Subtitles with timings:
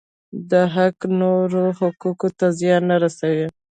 [0.51, 3.47] دا حق نورو حقوقو ته زیان نه رسوي.